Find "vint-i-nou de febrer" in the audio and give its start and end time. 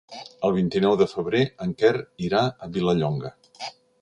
0.55-1.41